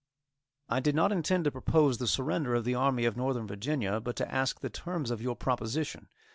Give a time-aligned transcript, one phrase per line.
[0.67, 4.15] I did not intend to propose the surrender of the Army of Northern Virginia, but
[4.15, 6.07] to ask the terms of your proposition.